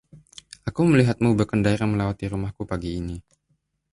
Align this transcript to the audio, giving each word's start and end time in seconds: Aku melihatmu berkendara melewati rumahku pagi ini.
Aku 0.69 0.81
melihatmu 0.91 1.29
berkendara 1.39 1.85
melewati 1.91 2.25
rumahku 2.33 2.61
pagi 2.71 2.91
ini. 3.01 3.17